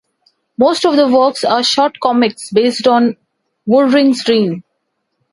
[0.57, 3.15] Most of the works are short comics based on
[3.69, 4.63] Woodring's dreams.